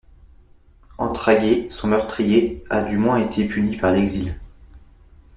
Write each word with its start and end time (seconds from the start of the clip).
Entraguet, 0.97 1.67
son 1.69 1.89
meurtrier, 1.89 2.63
a 2.71 2.81
du 2.81 2.97
moins 2.97 3.17
été 3.19 3.45
puni 3.45 3.77
par 3.77 3.91
l’exil… 3.91 4.35